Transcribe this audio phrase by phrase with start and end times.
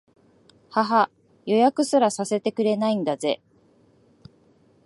[0.71, 1.11] ははっ、
[1.45, 3.39] 予約すらさせてくれないんだぜ